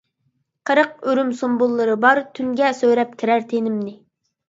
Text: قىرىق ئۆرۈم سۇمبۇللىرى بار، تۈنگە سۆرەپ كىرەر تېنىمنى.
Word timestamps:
قىرىق 0.69 0.95
ئۆرۈم 1.09 1.29
سۇمبۇللىرى 1.43 1.99
بار، 2.07 2.25
تۈنگە 2.35 2.75
سۆرەپ 2.83 3.17
كىرەر 3.25 3.51
تېنىمنى. 3.55 3.99